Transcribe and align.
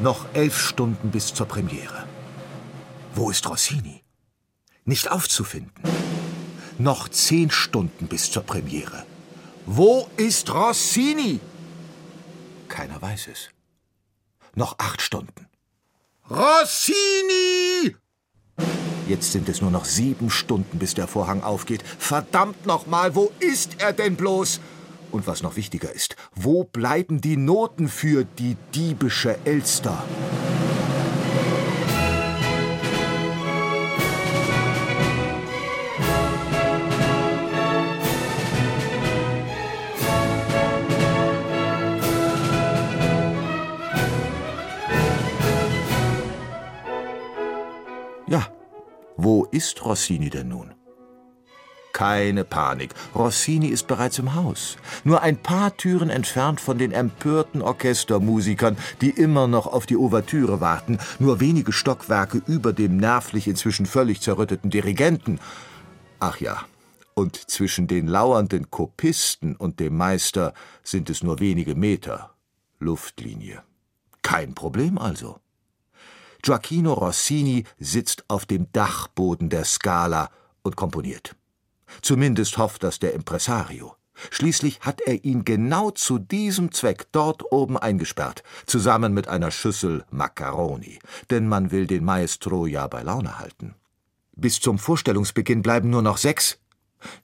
Noch 0.00 0.26
elf 0.34 0.58
Stunden 0.58 1.10
bis 1.10 1.32
zur 1.32 1.46
Premiere. 1.46 2.06
Wo 3.14 3.30
ist 3.30 3.48
Rossini? 3.48 4.02
Nicht 4.84 5.10
aufzufinden. 5.10 5.72
Noch 6.78 7.08
zehn 7.08 7.50
Stunden 7.50 8.08
bis 8.08 8.30
zur 8.30 8.42
Premiere. 8.42 9.06
Wo 9.66 10.08
ist 10.16 10.52
Rossini? 10.52 11.40
Keiner 12.68 13.00
weiß 13.00 13.28
es. 13.28 13.50
Noch 14.56 14.78
acht 14.78 15.00
Stunden. 15.00 15.46
Rossini! 16.28 17.96
Jetzt 19.06 19.32
sind 19.32 19.48
es 19.48 19.60
nur 19.60 19.70
noch 19.70 19.84
sieben 19.84 20.30
Stunden, 20.30 20.78
bis 20.78 20.94
der 20.94 21.06
Vorhang 21.06 21.42
aufgeht. 21.42 21.84
Verdammt 21.98 22.66
nochmal, 22.66 23.14
wo 23.14 23.30
ist 23.38 23.80
er 23.80 23.92
denn 23.92 24.16
bloß? 24.16 24.60
Und 25.14 25.28
was 25.28 25.44
noch 25.44 25.54
wichtiger 25.54 25.92
ist, 25.92 26.16
wo 26.34 26.64
bleiben 26.64 27.20
die 27.20 27.36
Noten 27.36 27.86
für 27.86 28.24
die 28.24 28.56
diebische 28.74 29.38
Elster? 29.44 30.02
Ja, 48.26 48.48
wo 49.16 49.44
ist 49.44 49.84
Rossini 49.84 50.28
denn 50.28 50.48
nun? 50.48 50.74
Keine 51.94 52.42
Panik. 52.42 52.92
Rossini 53.14 53.68
ist 53.68 53.86
bereits 53.86 54.18
im 54.18 54.34
Haus. 54.34 54.76
Nur 55.04 55.22
ein 55.22 55.36
paar 55.36 55.76
Türen 55.76 56.10
entfernt 56.10 56.60
von 56.60 56.76
den 56.76 56.90
empörten 56.90 57.62
Orchestermusikern, 57.62 58.76
die 59.00 59.10
immer 59.10 59.46
noch 59.46 59.68
auf 59.68 59.86
die 59.86 59.96
Ouvertüre 59.96 60.60
warten. 60.60 60.98
Nur 61.20 61.38
wenige 61.38 61.72
Stockwerke 61.72 62.42
über 62.48 62.72
dem 62.72 62.96
nervlich 62.96 63.46
inzwischen 63.46 63.86
völlig 63.86 64.20
zerrütteten 64.20 64.70
Dirigenten. 64.70 65.38
Ach 66.18 66.40
ja, 66.40 66.62
und 67.14 67.36
zwischen 67.36 67.86
den 67.86 68.08
lauernden 68.08 68.72
Kopisten 68.72 69.54
und 69.54 69.78
dem 69.78 69.96
Meister 69.96 70.52
sind 70.82 71.08
es 71.10 71.22
nur 71.22 71.38
wenige 71.38 71.76
Meter. 71.76 72.34
Luftlinie. 72.80 73.62
Kein 74.20 74.54
Problem 74.56 74.98
also. 74.98 75.38
Gioacchino 76.42 76.92
Rossini 76.92 77.64
sitzt 77.78 78.24
auf 78.26 78.46
dem 78.46 78.66
Dachboden 78.72 79.48
der 79.48 79.64
Scala 79.64 80.30
und 80.64 80.74
komponiert. 80.74 81.36
Zumindest 82.02 82.58
hofft 82.58 82.82
das 82.82 82.98
der 82.98 83.14
Impresario. 83.14 83.96
Schließlich 84.30 84.80
hat 84.80 85.00
er 85.00 85.24
ihn 85.24 85.44
genau 85.44 85.90
zu 85.90 86.18
diesem 86.18 86.72
Zweck 86.72 87.06
dort 87.12 87.50
oben 87.52 87.76
eingesperrt, 87.76 88.42
zusammen 88.66 89.12
mit 89.12 89.28
einer 89.28 89.50
Schüssel 89.50 90.04
Macaroni, 90.10 90.98
denn 91.30 91.48
man 91.48 91.72
will 91.72 91.86
den 91.86 92.04
Maestro 92.04 92.66
ja 92.66 92.86
bei 92.86 93.02
Laune 93.02 93.38
halten. 93.38 93.74
Bis 94.36 94.60
zum 94.60 94.78
Vorstellungsbeginn 94.78 95.62
bleiben 95.62 95.90
nur 95.90 96.02
noch 96.02 96.18
sechs, 96.18 96.58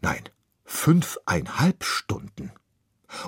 nein, 0.00 0.22
fünfeinhalb 0.64 1.84
Stunden. 1.84 2.52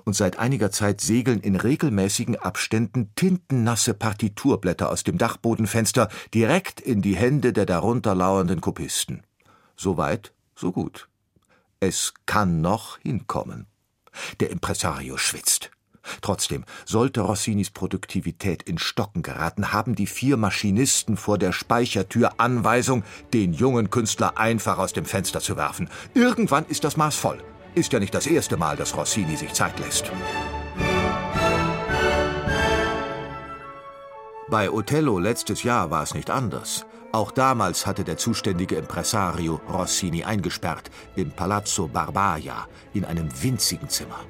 Und 0.05 0.17
seit 0.17 0.39
einiger 0.39 0.73
Zeit 0.73 1.01
segeln 1.01 1.41
in 1.41 1.55
regelmäßigen 1.55 2.37
Abständen 2.37 3.15
tintennasse 3.15 3.95
Partiturblätter 3.95 4.91
aus 4.91 5.05
dem 5.05 5.17
Dachbodenfenster 5.17 6.09
direkt 6.35 6.81
in 6.81 7.03
die 7.03 7.17
Hände 7.17 7.53
der 7.53 7.67
darunter 7.67 8.15
lauernden 8.15 8.61
Kopisten. 8.61 9.23
So 9.77 9.97
weit, 9.97 10.33
so 10.57 10.73
gut. 10.73 11.09
Es 11.81 12.15
kann 12.25 12.63
noch 12.63 12.99
hinkommen. 12.99 13.67
Der 14.41 14.51
Impresario 14.51 15.19
schwitzt. 15.19 15.71
Trotzdem, 16.23 16.65
sollte 16.87 17.21
Rossinis 17.21 17.71
Produktivität 17.71 18.63
in 18.63 18.79
Stocken 18.79 19.23
geraten, 19.23 19.73
haben 19.73 19.95
die 19.95 20.07
vier 20.07 20.37
Maschinisten 20.37 21.17
vor 21.17 21.37
der 21.37 21.53
Speichertür 21.53 22.35
Anweisung, 22.39 23.03
den 23.35 23.53
jungen 23.53 23.91
Künstler 23.91 24.39
einfach 24.39 24.79
aus 24.79 24.93
dem 24.93 25.05
Fenster 25.05 25.41
zu 25.41 25.57
werfen. 25.57 25.91
Irgendwann 26.15 26.65
ist 26.67 26.85
das 26.85 26.97
Maß 26.97 27.17
voll. 27.17 27.43
Ist 27.75 27.93
ja 27.93 27.99
nicht 27.99 28.15
das 28.15 28.27
erste 28.27 28.57
Mal, 28.57 28.77
dass 28.77 28.97
Rossini 28.97 29.37
sich 29.37 29.53
Zeit 29.53 29.79
lässt. 29.81 30.11
Bei 34.49 34.71
Othello 34.71 35.19
letztes 35.19 35.65
Jahr 35.65 35.91
war 35.91 36.05
es 36.05 36.15
nicht 36.15 36.31
anders. 36.31 36.87
Auch 37.17 37.31
damals 37.31 37.87
hatte 37.87 38.05
der 38.05 38.19
zuständige 38.19 38.77
Impresario 38.77 39.59
Rossini 39.73 40.25
eingesperrt 40.25 40.91
im 41.15 41.31
Palazzo 41.31 41.89
Barbaia 41.89 42.69
in 42.93 43.07
einem 43.07 43.31
winzigen 43.43 43.89
Zimmer. 43.89 44.21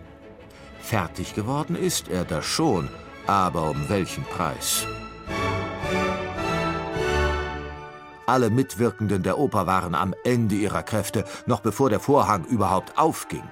Fertig 0.78 1.34
geworden 1.34 1.74
ist 1.74 2.06
er 2.08 2.24
da 2.24 2.42
schon, 2.42 2.88
aber 3.26 3.70
um 3.70 3.88
welchen 3.88 4.22
Preis? 4.22 4.86
Alle 8.26 8.50
Mitwirkenden 8.50 9.24
der 9.24 9.36
Oper 9.36 9.66
waren 9.66 9.96
am 9.96 10.14
Ende 10.22 10.54
ihrer 10.54 10.84
Kräfte, 10.84 11.24
noch 11.46 11.62
bevor 11.62 11.90
der 11.90 11.98
Vorhang 11.98 12.44
überhaupt 12.44 12.96
aufging. 12.96 13.42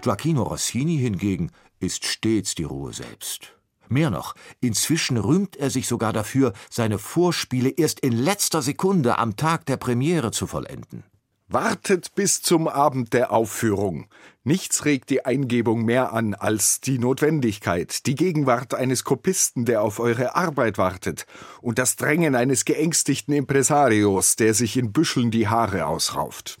Gioacchino 0.00 0.42
Rossini 0.42 0.98
hingegen 0.98 1.52
ist 1.78 2.04
stets 2.04 2.56
die 2.56 2.64
Ruhe 2.64 2.92
selbst. 2.92 3.52
Mehr 3.88 4.10
noch, 4.10 4.34
inzwischen 4.60 5.16
rühmt 5.16 5.56
er 5.56 5.70
sich 5.70 5.86
sogar 5.86 6.12
dafür, 6.12 6.52
seine 6.70 6.98
Vorspiele 6.98 7.70
erst 7.70 8.00
in 8.00 8.12
letzter 8.12 8.62
Sekunde 8.62 9.18
am 9.18 9.36
Tag 9.36 9.66
der 9.66 9.76
Premiere 9.76 10.30
zu 10.30 10.46
vollenden. 10.46 11.04
Wartet 11.48 12.14
bis 12.14 12.40
zum 12.40 12.66
Abend 12.66 13.12
der 13.12 13.30
Aufführung. 13.30 14.06
Nichts 14.42 14.86
regt 14.86 15.10
die 15.10 15.26
Eingebung 15.26 15.84
mehr 15.84 16.14
an 16.14 16.32
als 16.32 16.80
die 16.80 16.98
Notwendigkeit, 16.98 18.06
die 18.06 18.14
Gegenwart 18.14 18.72
eines 18.72 19.04
Kopisten, 19.04 19.66
der 19.66 19.82
auf 19.82 20.00
eure 20.00 20.34
Arbeit 20.34 20.78
wartet, 20.78 21.26
und 21.60 21.78
das 21.78 21.96
Drängen 21.96 22.34
eines 22.34 22.64
geängstigten 22.64 23.34
Impresarios, 23.34 24.36
der 24.36 24.54
sich 24.54 24.78
in 24.78 24.92
Büscheln 24.92 25.30
die 25.30 25.46
Haare 25.46 25.86
ausrauft. 25.86 26.56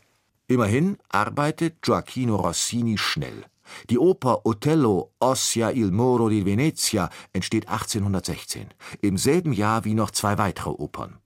Immerhin 0.46 0.98
arbeitet 1.08 1.80
Gioacchino 1.80 2.36
Rossini 2.36 2.98
schnell. 2.98 3.46
Die 3.90 3.98
Oper 3.98 4.44
Othello 4.46 5.12
Ossia 5.20 5.70
il 5.70 5.90
Moro 5.90 6.28
di 6.28 6.44
Venezia 6.44 7.10
entsteht 7.32 7.68
1816, 7.68 8.66
im 9.00 9.18
selben 9.18 9.52
Jahr 9.52 9.84
wie 9.84 9.94
noch 9.94 10.10
zwei 10.10 10.38
weitere 10.38 10.70
Opern. 10.70 11.18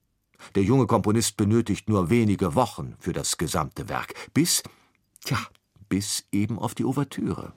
Der 0.55 0.62
junge 0.62 0.87
Komponist 0.87 1.37
benötigt 1.37 1.89
nur 1.89 2.11
wenige 2.11 2.55
Wochen 2.55 2.95
für 2.99 3.12
das 3.12 3.37
gesamte 3.37 3.89
Werk, 3.89 4.15
bis, 4.34 4.62
tja, 5.25 5.39
bis 5.89 6.25
eben 6.33 6.59
auf 6.59 6.75
die 6.75 6.84
Ouvertüre. 6.84 7.53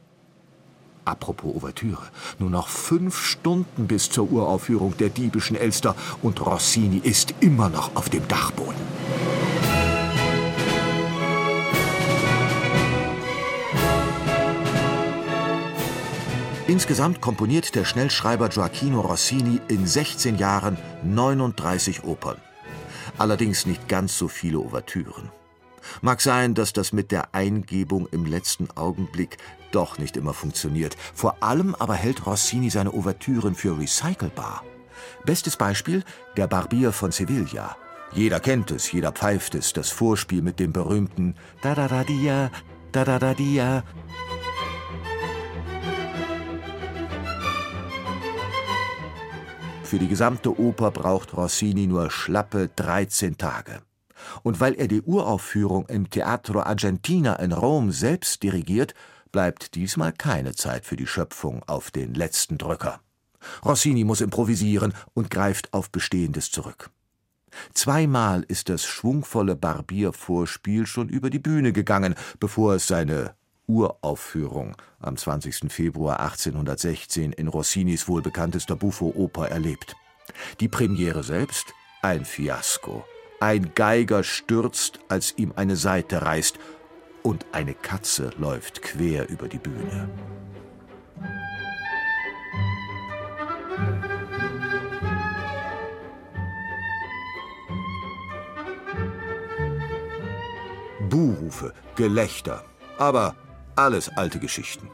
Apropos 1.06 1.56
Ouvertüre, 1.56 2.10
nur 2.38 2.50
noch 2.50 2.68
fünf 2.68 3.18
Stunden 3.18 3.88
bis 3.88 4.10
zur 4.10 4.32
Uraufführung 4.32 4.96
der 4.98 5.10
diebischen 5.10 5.56
Elster 5.56 5.96
und 6.22 6.46
Rossini 6.46 6.98
ist 6.98 7.34
immer 7.40 7.70
noch 7.70 7.96
auf 7.96 8.10
dem 8.10 8.28
Dachboden. 8.28 8.99
Insgesamt 16.80 17.20
komponiert 17.20 17.76
der 17.76 17.84
Schnellschreiber 17.84 18.48
Gioacchino 18.48 19.02
Rossini 19.02 19.60
in 19.68 19.86
16 19.86 20.38
Jahren 20.38 20.78
39 21.04 22.06
Opern. 22.06 22.38
Allerdings 23.18 23.66
nicht 23.66 23.90
ganz 23.90 24.18
so 24.18 24.30
viele 24.30 24.60
Ouvertüren. 24.60 25.30
Mag 26.02 26.22
sein, 26.22 26.54
dass 26.54 26.72
das 26.72 26.94
mit 26.94 27.12
der 27.12 27.36
Eingebung 27.36 28.08
im 28.14 28.24
letzten 28.24 28.72
Augenblick 28.78 29.40
doch 29.74 29.98
nicht 29.98 30.16
immer 30.16 30.34
funktioniert. 30.34 30.96
Vor 31.14 31.44
allem 31.44 31.76
aber 31.76 31.96
hält 31.96 32.26
Rossini 32.26 32.70
seine 32.70 32.94
Ouvertüren 32.94 33.56
für 33.56 33.78
recycelbar. 33.78 34.64
Bestes 35.26 35.58
Beispiel 35.58 36.06
der 36.38 36.48
Barbier 36.48 36.94
von 36.94 37.12
Sevilla. 37.12 37.76
Jeder 38.14 38.40
kennt 38.40 38.72
es, 38.72 38.90
jeder 38.90 39.12
pfeift 39.12 39.54
es, 39.54 39.74
das 39.74 39.90
Vorspiel 39.90 40.42
mit 40.42 40.62
dem 40.62 40.72
berühmten 40.72 41.36
da 41.62 41.76
da 41.76 41.88
Für 49.90 49.98
die 49.98 50.08
gesamte 50.08 50.60
Oper 50.60 50.92
braucht 50.92 51.36
Rossini 51.36 51.88
nur 51.88 52.12
schlappe 52.12 52.70
13 52.76 53.40
Tage. 53.40 53.82
Und 54.44 54.60
weil 54.60 54.76
er 54.76 54.88
die 54.88 55.02
Uraufführung 55.02 55.88
im 55.88 56.12
Teatro 56.12 56.60
Argentina 56.62 57.34
in 57.38 57.52
Rom 57.52 57.92
selbst 57.92 58.44
dirigiert, 58.44 58.94
bleibt 59.32 59.74
diesmal 59.74 60.14
keine 60.14 60.54
Zeit 60.54 60.86
für 60.86 60.96
die 60.96 61.08
Schöpfung 61.08 61.64
auf 61.66 61.90
den 61.90 62.14
letzten 62.14 62.60
Drücker. 62.60 63.00
Rossini 63.66 64.04
muss 64.04 64.22
improvisieren 64.22 64.94
und 65.16 65.32
greift 65.32 65.74
auf 65.74 65.90
Bestehendes 65.90 66.52
zurück. 66.52 66.92
Zweimal 67.74 68.44
ist 68.48 68.70
das 68.70 68.86
schwungvolle 68.86 69.56
Barbiervorspiel 69.56 70.86
schon 70.86 71.10
über 71.10 71.32
die 71.32 71.40
Bühne 71.40 71.74
gegangen, 71.74 72.14
bevor 72.40 72.76
es 72.76 72.86
seine 72.86 73.34
Uraufführung 73.70 74.76
am 75.00 75.16
20. 75.16 75.72
Februar 75.72 76.20
1816 76.20 77.32
in 77.34 77.48
Rossinis 77.48 78.08
wohlbekanntester 78.08 78.76
Buffo-Oper 78.76 79.48
erlebt. 79.48 79.96
Die 80.60 80.68
Premiere 80.68 81.24
selbst 81.24 81.68
ein 82.02 82.26
Fiasko. 82.26 83.06
Ein 83.40 83.74
Geiger 83.76 84.24
stürzt, 84.24 85.00
als 85.08 85.38
ihm 85.38 85.54
eine 85.56 85.76
Seite 85.76 86.24
reißt, 86.24 86.58
und 87.22 87.46
eine 87.52 87.76
Katze 87.76 88.32
läuft 88.40 88.82
quer 88.82 89.30
über 89.30 89.48
die 89.48 89.60
Bühne. 89.60 90.10
Buhrufe, 101.08 101.74
Gelächter. 101.96 102.66
Aber 102.98 103.36
alles 103.80 104.10
alte 104.18 104.40
Geschichten. 104.40 104.90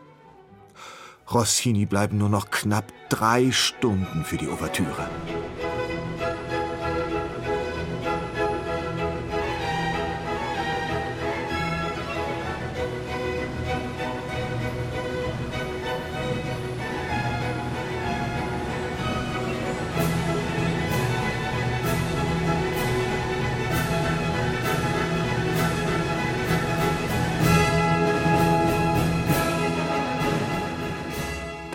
Rossini 1.33 1.87
bleiben 1.87 2.19
nur 2.19 2.29
noch 2.29 2.51
knapp 2.51 2.93
drei 3.09 3.51
Stunden 3.51 4.23
für 4.23 4.37
die 4.37 4.47
Ouvertüre. 4.47 5.09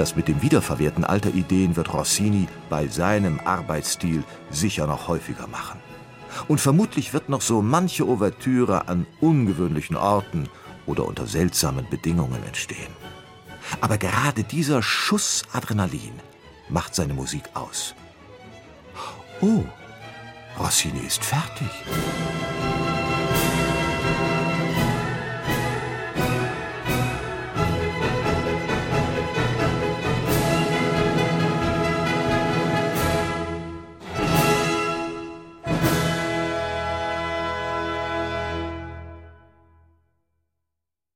Das 0.01 0.17
mit 0.17 0.29
dem 0.29 0.41
Wiederverwerten 0.41 1.05
alter 1.05 1.35
Ideen 1.35 1.77
wird 1.77 1.93
Rossini 1.93 2.49
bei 2.71 2.89
seinem 2.89 3.39
Arbeitsstil 3.41 4.25
sicher 4.49 4.87
noch 4.87 5.09
häufiger 5.09 5.47
machen. 5.47 5.79
Und 6.49 6.59
vermutlich 6.59 7.13
wird 7.13 7.29
noch 7.29 7.43
so 7.43 7.61
manche 7.61 8.09
Ouvertüre 8.09 8.89
an 8.89 9.07
ungewöhnlichen 9.21 9.97
Orten 9.97 10.49
oder 10.87 11.05
unter 11.05 11.27
seltsamen 11.27 11.87
Bedingungen 11.91 12.43
entstehen. 12.45 12.95
Aber 13.83 13.99
gerade 13.99 14.43
dieser 14.43 14.83
Schuss 14.83 15.43
Adrenalin 15.53 16.19
macht 16.71 16.95
seine 16.95 17.13
Musik 17.13 17.43
aus. 17.53 17.95
Oh, 19.43 19.65
Rossini 20.59 21.01
ist 21.01 21.23
fertig. 21.23 21.69